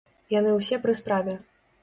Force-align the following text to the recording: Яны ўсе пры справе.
Яны 0.33 0.55
ўсе 0.59 0.81
пры 0.87 0.97
справе. 1.01 1.37